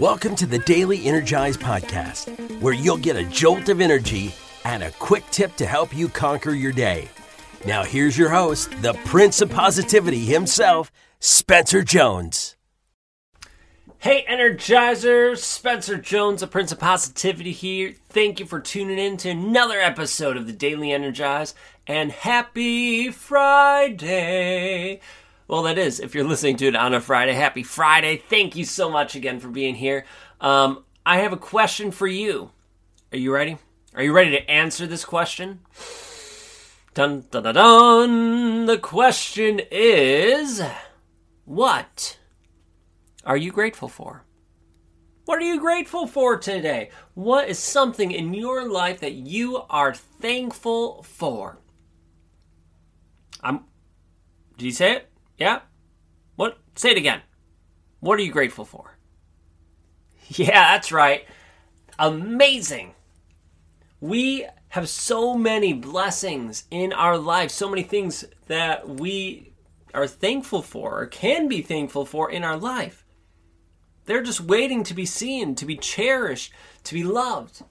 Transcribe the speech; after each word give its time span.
Welcome 0.00 0.34
to 0.36 0.46
the 0.46 0.60
Daily 0.60 1.04
Energize 1.04 1.58
Podcast, 1.58 2.62
where 2.62 2.72
you'll 2.72 2.96
get 2.96 3.16
a 3.16 3.24
jolt 3.24 3.68
of 3.68 3.82
energy 3.82 4.34
and 4.64 4.82
a 4.82 4.92
quick 4.92 5.24
tip 5.30 5.54
to 5.56 5.66
help 5.66 5.94
you 5.94 6.08
conquer 6.08 6.52
your 6.52 6.72
day. 6.72 7.06
Now, 7.66 7.84
here's 7.84 8.16
your 8.16 8.30
host, 8.30 8.70
the 8.80 8.94
Prince 9.04 9.42
of 9.42 9.50
Positivity 9.50 10.20
himself, 10.20 10.90
Spencer 11.18 11.82
Jones. 11.82 12.56
Hey, 13.98 14.24
Energizer! 14.26 15.36
Spencer 15.36 15.98
Jones, 15.98 16.40
the 16.40 16.46
Prince 16.46 16.72
of 16.72 16.80
Positivity 16.80 17.52
here. 17.52 17.92
Thank 18.08 18.40
you 18.40 18.46
for 18.46 18.58
tuning 18.58 18.98
in 18.98 19.18
to 19.18 19.28
another 19.28 19.78
episode 19.78 20.38
of 20.38 20.46
the 20.46 20.54
Daily 20.54 20.92
Energize, 20.92 21.54
and 21.86 22.10
happy 22.10 23.10
Friday! 23.10 25.02
Well, 25.50 25.64
that 25.64 25.78
is, 25.78 25.98
if 25.98 26.14
you're 26.14 26.22
listening 26.22 26.58
to 26.58 26.68
it 26.68 26.76
on 26.76 26.94
a 26.94 27.00
Friday, 27.00 27.32
happy 27.32 27.64
Friday. 27.64 28.18
Thank 28.18 28.54
you 28.54 28.64
so 28.64 28.88
much 28.88 29.16
again 29.16 29.40
for 29.40 29.48
being 29.48 29.74
here. 29.74 30.04
Um, 30.40 30.84
I 31.04 31.16
have 31.16 31.32
a 31.32 31.36
question 31.36 31.90
for 31.90 32.06
you. 32.06 32.52
Are 33.10 33.18
you 33.18 33.32
ready? 33.32 33.58
Are 33.96 34.02
you 34.04 34.12
ready 34.12 34.30
to 34.30 34.48
answer 34.48 34.86
this 34.86 35.04
question? 35.04 35.58
Dun 36.94 37.24
dun 37.32 37.42
dun 37.42 37.54
dun! 37.56 38.66
The 38.66 38.78
question 38.78 39.60
is 39.72 40.62
What? 41.46 42.16
are 43.24 43.36
you 43.36 43.50
grateful 43.50 43.88
for? 43.88 44.22
What 45.24 45.40
are 45.40 45.52
you 45.52 45.58
grateful 45.58 46.06
for 46.06 46.38
today? 46.38 46.90
What 47.14 47.48
is 47.48 47.58
something 47.58 48.12
in 48.12 48.34
your 48.34 48.68
life 48.68 49.00
that 49.00 49.14
you 49.14 49.62
are 49.68 49.94
thankful 49.94 51.02
for? 51.02 51.58
I'm. 53.42 53.64
Did 54.56 54.66
you 54.66 54.70
say 54.70 54.92
it? 54.92 55.09
Yeah? 55.40 55.60
What? 56.36 56.58
Say 56.76 56.90
it 56.90 56.98
again. 56.98 57.22
What 57.98 58.18
are 58.18 58.22
you 58.22 58.30
grateful 58.30 58.64
for? 58.64 58.96
Yeah, 60.32 60.74
that's 60.74 60.92
right. 60.92 61.24
Amazing. 61.98 62.94
We 64.00 64.46
have 64.68 64.88
so 64.88 65.36
many 65.36 65.72
blessings 65.72 66.66
in 66.70 66.92
our 66.92 67.18
life, 67.18 67.50
so 67.50 67.68
many 67.68 67.82
things 67.82 68.24
that 68.46 68.88
we 68.88 69.54
are 69.92 70.06
thankful 70.06 70.62
for 70.62 71.00
or 71.00 71.06
can 71.06 71.48
be 71.48 71.62
thankful 71.62 72.06
for 72.06 72.30
in 72.30 72.44
our 72.44 72.56
life. 72.56 73.04
They're 74.04 74.22
just 74.22 74.40
waiting 74.40 74.84
to 74.84 74.94
be 74.94 75.04
seen, 75.04 75.56
to 75.56 75.66
be 75.66 75.76
cherished, 75.76 76.52
to 76.84 76.94
be 76.94 77.02
loved. 77.02 77.64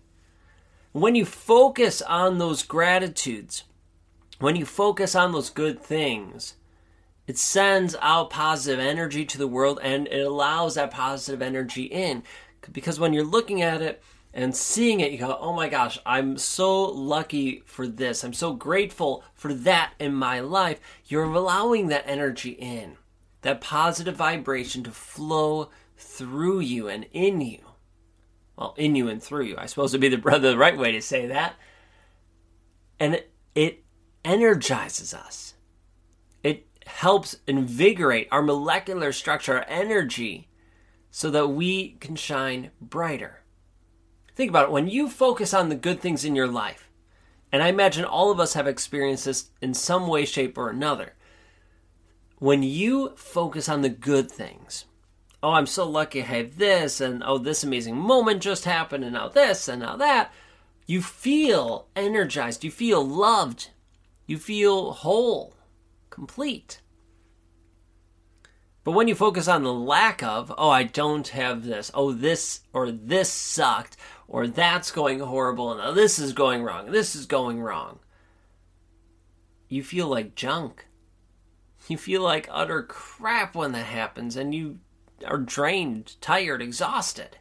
When 0.91 1.15
you 1.15 1.23
focus 1.23 2.01
on 2.01 2.39
those 2.39 2.61
gratitudes, 2.61 3.63
when 4.39 4.57
you 4.57 4.65
focus 4.65 5.15
on 5.15 5.31
those 5.31 5.49
good 5.49 5.81
things, 5.81 6.55
it 7.29 7.37
sends 7.37 7.95
out 8.01 8.31
positive 8.31 8.79
energy 8.79 9.23
to 9.23 9.37
the 9.37 9.47
world 9.47 9.79
and 9.83 10.07
it 10.07 10.25
allows 10.25 10.73
that 10.73 10.89
positive 10.89 11.43
energy 11.43 11.83
in. 11.83 12.23
Because 12.71 12.99
when 12.99 13.13
you're 13.13 13.23
looking 13.23 13.61
at 13.61 13.83
it 13.83 14.01
and 14.33 14.55
seeing 14.55 14.99
it, 14.99 15.11
you 15.11 15.19
go, 15.19 15.37
oh 15.39 15.53
my 15.53 15.69
gosh, 15.69 15.99
I'm 16.07 16.39
so 16.39 16.85
lucky 16.85 17.61
for 17.67 17.87
this. 17.87 18.23
I'm 18.23 18.33
so 18.33 18.53
grateful 18.53 19.23
for 19.35 19.53
that 19.53 19.93
in 19.99 20.15
my 20.15 20.39
life. 20.39 20.79
You're 21.05 21.25
allowing 21.25 21.89
that 21.89 22.07
energy 22.07 22.53
in, 22.53 22.97
that 23.43 23.61
positive 23.61 24.15
vibration 24.15 24.83
to 24.85 24.91
flow 24.91 25.69
through 25.97 26.61
you 26.61 26.87
and 26.87 27.05
in 27.13 27.41
you. 27.41 27.59
Well, 28.55 28.73
in 28.75 28.95
you 28.95 29.07
and 29.07 29.21
through 29.21 29.43
you, 29.43 29.55
I 29.55 29.67
suppose 29.67 29.91
would 29.91 30.01
be 30.01 30.09
the, 30.09 30.17
the 30.39 30.57
right 30.57 30.75
way 30.75 30.93
to 30.93 31.01
say 31.03 31.27
that. 31.27 31.53
And 32.99 33.21
it, 33.53 33.83
energizes 34.25 35.13
us. 35.13 35.53
It 36.43 36.65
helps 36.99 37.37
invigorate 37.47 38.27
our 38.29 38.41
molecular 38.41 39.13
structure, 39.13 39.55
our 39.55 39.65
energy, 39.69 40.49
so 41.09 41.31
that 41.31 41.47
we 41.47 41.91
can 42.01 42.13
shine 42.13 42.71
brighter. 42.81 43.41
Think 44.35 44.49
about 44.49 44.65
it. 44.65 44.71
When 44.71 44.89
you 44.89 45.07
focus 45.07 45.53
on 45.53 45.69
the 45.69 45.75
good 45.75 46.01
things 46.01 46.25
in 46.25 46.35
your 46.35 46.49
life, 46.49 46.89
and 47.53 47.63
I 47.63 47.69
imagine 47.69 48.03
all 48.03 48.31
of 48.31 48.39
us 48.41 48.53
have 48.53 48.67
experienced 48.67 49.23
this 49.23 49.49
in 49.61 49.73
some 49.73 50.07
way, 50.07 50.25
shape, 50.25 50.57
or 50.57 50.69
another. 50.69 51.13
When 52.37 52.63
you 52.63 53.13
focus 53.15 53.69
on 53.69 53.81
the 53.81 53.87
good 53.87 54.29
things, 54.29 54.83
oh, 55.41 55.51
I'm 55.51 55.67
so 55.67 55.89
lucky 55.89 56.21
I 56.21 56.25
have 56.25 56.57
this, 56.57 56.99
and 56.99 57.23
oh, 57.25 57.37
this 57.37 57.63
amazing 57.63 57.95
moment 57.95 58.41
just 58.41 58.65
happened, 58.65 59.05
and 59.05 59.13
now 59.13 59.29
this, 59.29 59.69
and 59.69 59.81
now 59.81 59.95
that. 59.95 60.33
You 60.85 61.01
feel 61.01 61.87
energized, 61.95 62.65
you 62.65 62.71
feel 62.71 63.07
loved, 63.07 63.69
you 64.27 64.37
feel 64.37 64.91
whole, 64.91 65.55
complete. 66.09 66.81
But 68.89 68.95
when 68.95 69.07
you 69.07 69.13
focus 69.13 69.47
on 69.47 69.61
the 69.61 69.71
lack 69.71 70.23
of, 70.23 70.51
oh, 70.57 70.71
I 70.71 70.81
don't 70.81 71.27
have 71.27 71.63
this, 71.63 71.91
oh, 71.93 72.11
this 72.11 72.61
or 72.73 72.89
this 72.89 73.31
sucked, 73.31 73.95
or 74.27 74.47
that's 74.47 74.89
going 74.89 75.19
horrible, 75.19 75.71
and 75.71 75.79
oh, 75.79 75.93
this 75.93 76.17
is 76.17 76.33
going 76.33 76.63
wrong, 76.63 76.89
this 76.89 77.15
is 77.15 77.27
going 77.27 77.61
wrong, 77.61 77.99
you 79.67 79.83
feel 79.83 80.07
like 80.07 80.33
junk. 80.33 80.87
You 81.87 81.99
feel 81.99 82.23
like 82.23 82.49
utter 82.51 82.81
crap 82.81 83.53
when 83.53 83.73
that 83.73 83.85
happens, 83.85 84.35
and 84.35 84.55
you 84.55 84.79
are 85.23 85.37
drained, 85.37 86.19
tired, 86.19 86.59
exhausted. 86.59 87.37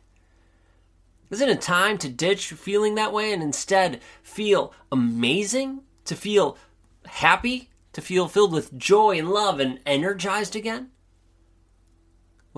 Isn't 1.30 1.48
it 1.48 1.62
time 1.62 1.96
to 1.96 2.10
ditch 2.10 2.48
feeling 2.48 2.94
that 2.96 3.14
way 3.14 3.32
and 3.32 3.42
instead 3.42 4.02
feel 4.22 4.74
amazing? 4.92 5.80
To 6.04 6.14
feel 6.14 6.58
happy? 7.06 7.70
To 7.94 8.02
feel 8.02 8.28
filled 8.28 8.52
with 8.52 8.76
joy 8.76 9.18
and 9.18 9.30
love 9.30 9.60
and 9.60 9.80
energized 9.86 10.54
again? 10.54 10.90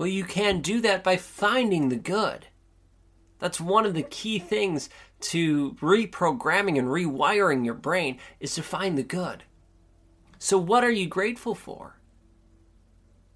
Well, 0.01 0.09
you 0.09 0.23
can 0.23 0.61
do 0.61 0.81
that 0.81 1.03
by 1.03 1.17
finding 1.17 1.89
the 1.89 1.95
good. 1.95 2.47
That's 3.37 3.61
one 3.61 3.85
of 3.85 3.93
the 3.93 4.01
key 4.01 4.39
things 4.39 4.89
to 5.19 5.73
reprogramming 5.73 6.79
and 6.79 6.87
rewiring 6.87 7.63
your 7.63 7.75
brain 7.75 8.17
is 8.39 8.55
to 8.55 8.63
find 8.63 8.97
the 8.97 9.03
good. 9.03 9.43
So, 10.39 10.57
what 10.57 10.83
are 10.83 10.89
you 10.89 11.05
grateful 11.05 11.53
for? 11.53 11.99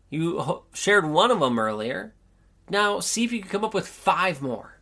You 0.09 0.63
shared 0.73 1.05
one 1.07 1.29
of 1.29 1.39
them 1.39 1.59
earlier. 1.59 2.15
Now, 2.67 2.99
see 2.99 3.23
if 3.23 3.31
you 3.31 3.41
can 3.41 3.51
come 3.51 3.63
up 3.63 3.75
with 3.75 3.87
five 3.87 4.41
more. 4.41 4.79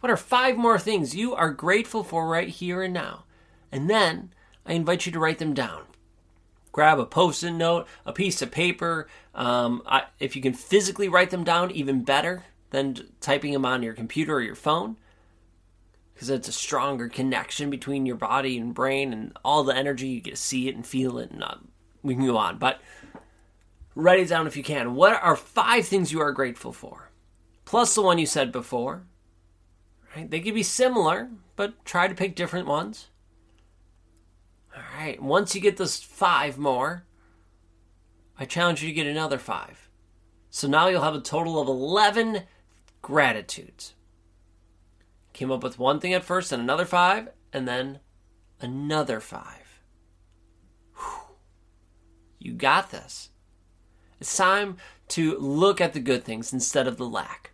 What 0.00 0.10
are 0.10 0.16
five 0.16 0.56
more 0.56 0.78
things 0.78 1.14
you 1.14 1.34
are 1.34 1.50
grateful 1.50 2.02
for 2.02 2.26
right 2.26 2.48
here 2.48 2.80
and 2.80 2.94
now? 2.94 3.26
And 3.70 3.90
then 3.90 4.32
I 4.64 4.72
invite 4.72 5.04
you 5.04 5.12
to 5.12 5.20
write 5.20 5.38
them 5.38 5.52
down. 5.52 5.82
Grab 6.74 6.98
a 6.98 7.06
post 7.06 7.42
it 7.42 7.52
note, 7.52 7.86
a 8.04 8.12
piece 8.12 8.42
of 8.42 8.50
paper. 8.50 9.08
Um, 9.34 9.82
I, 9.86 10.02
if 10.18 10.36
you 10.36 10.42
can 10.42 10.52
physically 10.52 11.08
write 11.08 11.30
them 11.30 11.44
down, 11.44 11.70
even 11.70 12.04
better 12.04 12.44
than 12.70 13.08
typing 13.20 13.52
them 13.52 13.64
on 13.64 13.82
your 13.82 13.94
computer 13.94 14.34
or 14.34 14.42
your 14.42 14.54
phone. 14.54 14.96
Because 16.12 16.30
it's 16.30 16.48
a 16.48 16.52
stronger 16.52 17.08
connection 17.08 17.70
between 17.70 18.06
your 18.06 18.16
body 18.16 18.58
and 18.58 18.74
brain 18.74 19.12
and 19.12 19.36
all 19.44 19.64
the 19.64 19.74
energy. 19.74 20.08
You 20.08 20.20
get 20.20 20.32
to 20.32 20.36
see 20.36 20.68
it 20.68 20.76
and 20.76 20.86
feel 20.86 21.18
it, 21.18 21.30
and 21.30 21.42
uh, 21.42 21.54
we 22.02 22.14
can 22.14 22.26
go 22.26 22.36
on. 22.36 22.58
But 22.58 22.80
Write 23.94 24.20
it 24.20 24.28
down 24.28 24.46
if 24.46 24.56
you 24.56 24.62
can. 24.62 24.94
What 24.94 25.22
are 25.22 25.36
five 25.36 25.86
things 25.86 26.12
you 26.12 26.20
are 26.20 26.32
grateful 26.32 26.72
for? 26.72 27.10
Plus 27.64 27.94
the 27.94 28.02
one 28.02 28.18
you 28.18 28.26
said 28.26 28.50
before. 28.50 29.04
Right? 30.16 30.28
They 30.28 30.40
could 30.40 30.54
be 30.54 30.64
similar, 30.64 31.30
but 31.56 31.84
try 31.84 32.08
to 32.08 32.14
pick 32.14 32.34
different 32.34 32.66
ones. 32.66 33.08
All 34.76 34.82
right. 34.98 35.20
Once 35.22 35.54
you 35.54 35.60
get 35.60 35.76
those 35.76 36.00
five 36.00 36.58
more, 36.58 37.04
I 38.38 38.44
challenge 38.44 38.82
you 38.82 38.88
to 38.88 38.94
get 38.94 39.06
another 39.06 39.38
five. 39.38 39.88
So 40.50 40.68
now 40.68 40.88
you'll 40.88 41.02
have 41.02 41.14
a 41.14 41.20
total 41.20 41.60
of 41.60 41.68
11 41.68 42.42
gratitudes. 43.02 43.94
Came 45.32 45.50
up 45.50 45.62
with 45.62 45.78
one 45.78 46.00
thing 46.00 46.14
at 46.14 46.24
first, 46.24 46.52
and 46.52 46.62
another 46.62 46.84
five, 46.84 47.28
and 47.52 47.66
then 47.66 48.00
another 48.60 49.20
five. 49.20 49.80
Whew. 50.96 51.36
You 52.38 52.52
got 52.52 52.90
this. 52.90 53.30
It's 54.20 54.36
time 54.36 54.76
to 55.08 55.36
look 55.38 55.80
at 55.80 55.92
the 55.92 56.00
good 56.00 56.24
things 56.24 56.52
instead 56.52 56.86
of 56.86 56.96
the 56.96 57.06
lack. 57.08 57.53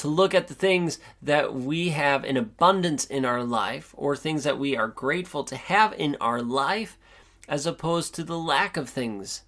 To 0.00 0.08
look 0.08 0.34
at 0.34 0.48
the 0.48 0.54
things 0.54 0.98
that 1.22 1.54
we 1.54 1.90
have 1.90 2.24
in 2.24 2.36
abundance 2.36 3.04
in 3.04 3.24
our 3.24 3.42
life 3.42 3.94
or 3.96 4.16
things 4.16 4.44
that 4.44 4.58
we 4.58 4.76
are 4.76 4.88
grateful 4.88 5.44
to 5.44 5.56
have 5.56 5.92
in 5.94 6.16
our 6.20 6.42
life 6.42 6.98
as 7.48 7.66
opposed 7.66 8.14
to 8.14 8.24
the 8.24 8.38
lack 8.38 8.76
of 8.76 8.88
things 8.88 9.42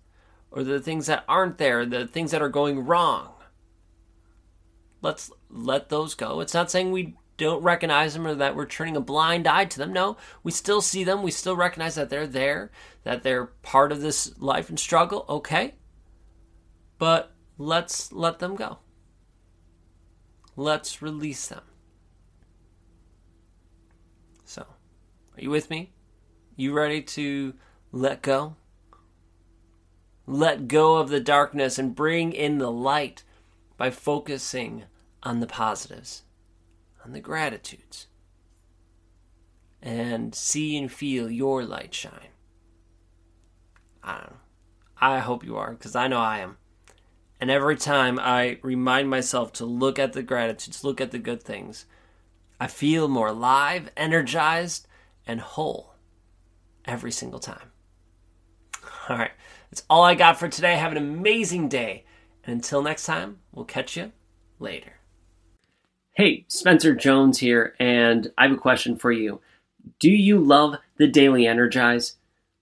or 0.50 0.62
the 0.62 0.80
things 0.80 1.06
that 1.06 1.24
aren't 1.28 1.58
there, 1.58 1.84
the 1.86 2.06
things 2.06 2.30
that 2.30 2.42
are 2.42 2.48
going 2.48 2.84
wrong. 2.84 3.32
Let's 5.00 5.30
let 5.50 5.88
those 5.88 6.14
go. 6.14 6.40
It's 6.40 6.54
not 6.54 6.70
saying 6.70 6.92
we 6.92 7.16
don't 7.36 7.62
recognize 7.62 8.14
them 8.14 8.26
or 8.26 8.34
that 8.34 8.54
we're 8.54 8.66
turning 8.66 8.96
a 8.96 9.00
blind 9.00 9.46
eye 9.46 9.64
to 9.64 9.78
them. 9.78 9.92
No, 9.92 10.16
we 10.42 10.52
still 10.52 10.80
see 10.80 11.02
them. 11.04 11.22
We 11.22 11.30
still 11.30 11.56
recognize 11.56 11.94
that 11.96 12.10
they're 12.10 12.26
there, 12.26 12.70
that 13.04 13.22
they're 13.22 13.46
part 13.46 13.90
of 13.90 14.00
this 14.00 14.38
life 14.38 14.68
and 14.68 14.78
struggle. 14.78 15.24
Okay 15.28 15.74
but 17.02 17.32
let's 17.58 18.12
let 18.12 18.38
them 18.38 18.54
go. 18.54 18.78
Let's 20.56 21.00
release 21.00 21.48
them. 21.48 21.62
So, 24.44 24.62
are 24.62 25.40
you 25.40 25.50
with 25.50 25.70
me? 25.70 25.92
You 26.56 26.72
ready 26.72 27.00
to 27.02 27.54
let 27.90 28.22
go? 28.22 28.56
Let 30.26 30.68
go 30.68 30.96
of 30.96 31.08
the 31.08 31.20
darkness 31.20 31.78
and 31.78 31.94
bring 31.94 32.32
in 32.32 32.58
the 32.58 32.70
light 32.70 33.24
by 33.76 33.90
focusing 33.90 34.84
on 35.22 35.40
the 35.40 35.46
positives, 35.46 36.22
on 37.04 37.12
the 37.12 37.20
gratitudes, 37.20 38.06
and 39.80 40.34
see 40.34 40.76
and 40.76 40.92
feel 40.92 41.30
your 41.30 41.64
light 41.64 41.94
shine. 41.94 42.28
I 44.02 44.18
don't 44.18 44.30
know. 44.30 44.36
I 45.00 45.18
hope 45.18 45.44
you 45.44 45.56
are, 45.56 45.72
because 45.72 45.96
I 45.96 46.06
know 46.06 46.18
I 46.18 46.38
am. 46.38 46.58
And 47.42 47.50
every 47.50 47.74
time 47.74 48.20
I 48.20 48.60
remind 48.62 49.10
myself 49.10 49.52
to 49.54 49.64
look 49.64 49.98
at 49.98 50.12
the 50.12 50.22
gratitudes, 50.22 50.84
look 50.84 51.00
at 51.00 51.10
the 51.10 51.18
good 51.18 51.42
things, 51.42 51.86
I 52.60 52.68
feel 52.68 53.08
more 53.08 53.26
alive, 53.26 53.90
energized, 53.96 54.86
and 55.26 55.40
whole 55.40 55.96
every 56.84 57.10
single 57.10 57.40
time. 57.40 57.72
All 59.08 59.18
right, 59.18 59.32
that's 59.68 59.82
all 59.90 60.04
I 60.04 60.14
got 60.14 60.38
for 60.38 60.46
today. 60.46 60.76
Have 60.76 60.92
an 60.92 60.98
amazing 60.98 61.68
day. 61.68 62.04
And 62.44 62.54
until 62.54 62.80
next 62.80 63.06
time, 63.06 63.40
we'll 63.50 63.64
catch 63.64 63.96
you 63.96 64.12
later. 64.60 64.92
Hey, 66.12 66.44
Spencer 66.46 66.94
Jones 66.94 67.40
here, 67.40 67.74
and 67.80 68.30
I 68.38 68.44
have 68.44 68.52
a 68.52 68.56
question 68.56 68.94
for 68.94 69.10
you. 69.10 69.40
Do 69.98 70.12
you 70.12 70.38
love 70.38 70.76
the 70.96 71.08
Daily 71.08 71.48
Energize? 71.48 72.14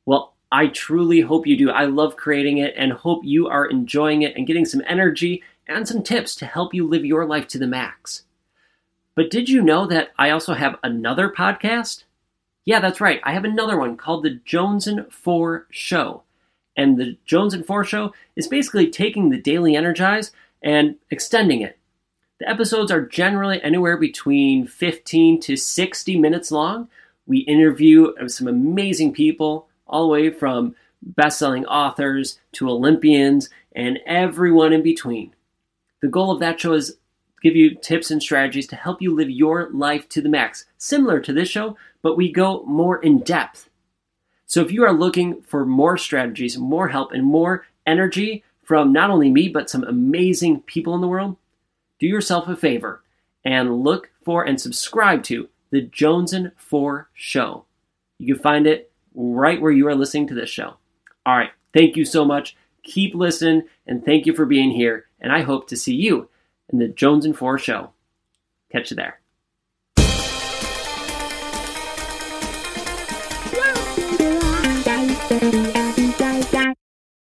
Well, 0.06 0.37
I 0.52 0.67
truly 0.67 1.20
hope 1.20 1.47
you 1.47 1.56
do. 1.56 1.70
I 1.70 1.85
love 1.85 2.17
creating 2.17 2.58
it 2.58 2.75
and 2.76 2.93
hope 2.93 3.25
you 3.25 3.49
are 3.49 3.67
enjoying 3.67 4.23
it 4.23 4.37
and 4.37 4.47
getting 4.47 4.64
some 4.64 4.82
energy 4.87 5.43
and 5.67 5.87
some 5.87 6.02
tips 6.02 6.35
to 6.37 6.47
help 6.47 6.75
you 6.75 6.87
live 6.87 7.05
your 7.05 7.25
life 7.25 7.47
to 7.49 7.58
the 7.58 7.67
max. 7.67 8.25
But 9.14 9.31
did 9.31 9.49
you 9.49 9.62
know 9.62 9.87
that 9.87 10.11
I 10.19 10.31
also 10.31 10.55
have 10.55 10.76
another 10.82 11.29
podcast? 11.31 12.05
Yeah, 12.64 12.81
that's 12.81 13.00
right. 13.00 13.20
I 13.23 13.32
have 13.32 13.44
another 13.44 13.79
one 13.79 13.97
called 13.97 14.25
The 14.25 14.41
Jones 14.44 14.87
and 14.87 15.12
4 15.12 15.67
Show. 15.70 16.23
And 16.76 16.99
The 16.99 17.17
Jones 17.25 17.55
and 17.55 17.64
4 17.64 17.85
Show 17.85 18.12
is 18.37 18.49
basically 18.49 18.91
taking 18.91 19.31
the 19.31 19.41
Daily 19.41 19.76
Energize 19.76 20.32
and 20.62 20.97
extending 21.11 21.62
it. 21.62 21.79
The 22.38 22.49
episodes 22.49 22.91
are 22.91 23.05
generally 23.05 23.62
anywhere 23.62 23.97
between 23.97 24.67
15 24.67 25.41
to 25.41 25.56
60 25.56 26.19
minutes 26.19 26.50
long. 26.50 26.88
We 27.26 27.38
interview 27.38 28.12
some 28.29 28.49
amazing 28.49 29.12
people 29.12 29.69
all 29.90 30.02
the 30.02 30.12
way 30.12 30.31
from 30.31 30.75
best-selling 31.02 31.66
authors 31.66 32.38
to 32.52 32.69
Olympians 32.69 33.50
and 33.75 33.98
everyone 34.06 34.72
in 34.72 34.82
between. 34.82 35.34
The 36.02 36.08
goal 36.08 36.31
of 36.31 36.40
that 36.40 36.60
show 36.60 36.72
is 36.72 36.96
give 37.42 37.56
you 37.56 37.75
tips 37.75 38.10
and 38.10 38.22
strategies 38.22 38.66
to 38.69 38.76
help 38.76 39.00
you 39.00 39.14
live 39.14 39.31
your 39.31 39.70
life 39.70 40.08
to 40.10 40.20
the 40.20 40.28
max, 40.28 40.66
similar 40.78 41.20
to 41.20 41.32
this 41.32 41.48
show, 41.48 41.76
but 42.02 42.16
we 42.16 42.31
go 42.32 42.62
more 42.64 42.98
in 43.02 43.20
depth. 43.20 43.69
So 44.46 44.62
if 44.62 44.72
you 44.72 44.84
are 44.84 44.92
looking 44.92 45.42
for 45.42 45.64
more 45.64 45.96
strategies, 45.96 46.58
more 46.58 46.88
help, 46.88 47.12
and 47.12 47.25
more 47.25 47.66
energy 47.87 48.42
from 48.62 48.92
not 48.92 49.10
only 49.10 49.31
me, 49.31 49.48
but 49.48 49.70
some 49.70 49.84
amazing 49.84 50.60
people 50.62 50.94
in 50.94 51.00
the 51.00 51.08
world, 51.08 51.37
do 51.98 52.06
yourself 52.06 52.48
a 52.48 52.56
favor 52.56 53.02
and 53.44 53.82
look 53.82 54.10
for 54.25 54.44
and 54.44 54.60
subscribe 54.60 55.22
to 55.25 55.48
the 55.70 55.81
Jones 55.82 56.32
and 56.32 56.52
4 56.56 57.08
Show. 57.14 57.64
You 58.19 58.34
can 58.34 58.42
find 58.42 58.66
it 58.66 58.89
right 59.15 59.61
where 59.61 59.73
you 59.73 59.87
are 59.89 59.95
listening 59.95 60.27
to 60.29 60.35
this 60.35 60.51
show. 60.51 60.75
All 61.27 61.37
right, 61.37 61.51
thank 61.73 61.97
you 61.97 62.05
so 62.05 62.25
much. 62.25 62.57
Keep 62.83 63.15
listening, 63.15 63.62
and 63.87 64.05
thank 64.05 64.27
you 64.27 64.35
for 64.35 64.47
being 64.47 64.71
here. 64.71 65.07
And 65.21 65.33
I 65.33 65.43
hope 65.43 65.69
to 65.69 65.77
see 65.77 65.95
you 65.95 66.29
in 66.71 66.79
the 66.79 66.89
Jones 66.89 67.25
and 67.25 67.37
Four 67.37 67.59
show. 67.59 67.91
Catch 68.71 68.91
you 68.91 68.97
there. 68.97 69.21